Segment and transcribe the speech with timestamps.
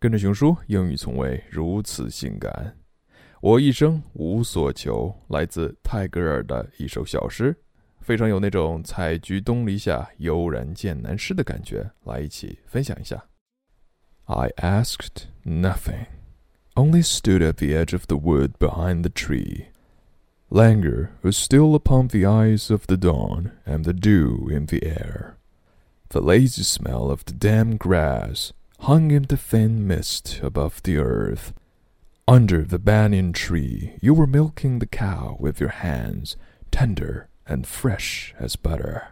[0.00, 2.76] 跟着熊叔，英语从未如此性感。
[3.40, 7.56] 我一生无所求，来自泰戈尔的一首小诗，
[8.00, 11.90] 非常有那种采菊东篱下，悠然见南诗的感觉。
[12.04, 13.24] 来，一起分享一下。
[14.24, 16.06] I asked nothing,
[16.74, 19.66] only stood at the edge of the wood behind the tree.
[20.48, 25.34] Languor was still upon the eyes of the dawn, and the dew in the air.
[26.08, 31.53] The lazy smell of the damp grass hung in the thin mist above the earth.
[32.27, 36.35] Under the banyan tree, you were milking the cow with your hands,
[36.71, 39.09] tender and fresh as butter.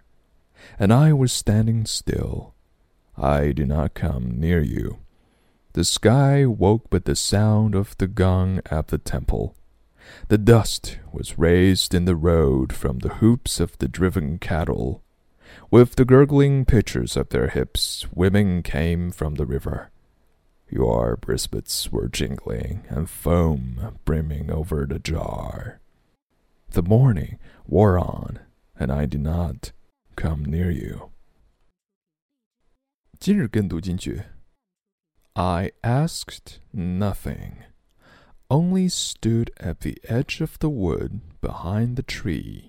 [0.80, 2.56] And I was standing still.
[3.16, 5.00] I did not come near you.
[5.74, 9.56] The sky woke with the sound of the gong at the temple.
[10.30, 15.04] The dust was raised in the road from the hoofs of the driven cattle.
[15.71, 19.91] With the gurgling pitchers at their hips, women came from the river.
[20.71, 25.81] Your briskets were jingling, and foam brimming over the jar.
[26.71, 28.41] The morning wore on,
[28.79, 29.73] and I did not
[30.17, 31.11] come near you.
[33.21, 34.23] 今日跟读金句
[35.35, 37.65] I asked nothing,
[38.51, 42.68] only stood at the edge of the wood behind the tree.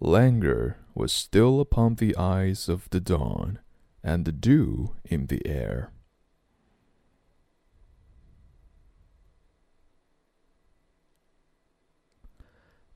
[0.00, 3.58] Languor was still upon the eyes of the dawn,
[4.02, 5.92] and the dew in the air.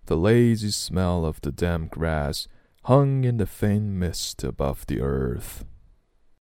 [0.07, 2.47] The lazy smell of the damp grass
[2.85, 5.65] hung in the thin mist above the earth.